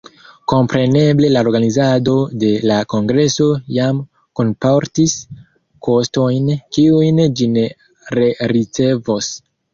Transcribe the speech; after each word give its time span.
Kompreneble 0.51 1.27
la 1.33 1.41
organizado 1.45 2.15
de 2.43 2.49
la 2.71 2.77
kongreso 2.93 3.45
jam 3.75 3.99
kunportis 4.41 5.15
kostojn, 5.91 6.51
kiujn 6.79 7.23
ĝi 7.37 7.53
ne 7.55 7.69
rericevos. 8.19 9.33